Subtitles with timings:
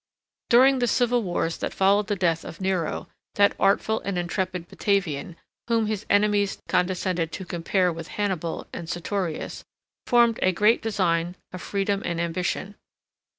[0.49, 4.67] 74 During the civil wars that followed the death of Nero, that artful and intrepid
[4.67, 5.35] Batavian,
[5.67, 9.57] whom his enemies condescended to compare with Hannibal and Sertorius,
[10.07, 12.73] 75 formed a great design of freedom and ambition.